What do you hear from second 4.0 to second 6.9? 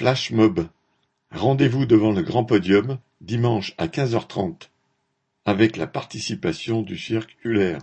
heures trente, avec la participation